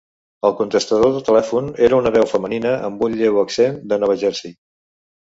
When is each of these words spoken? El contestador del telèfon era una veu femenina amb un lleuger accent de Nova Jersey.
El 0.47 0.53
contestador 0.59 1.11
del 1.15 1.25
telèfon 1.25 1.67
era 1.87 1.99
una 2.03 2.11
veu 2.15 2.25
femenina 2.31 2.71
amb 2.87 3.03
un 3.09 3.19
lleuger 3.19 3.43
accent 3.49 3.77
de 3.93 4.01
Nova 4.05 4.17
Jersey. 4.23 4.55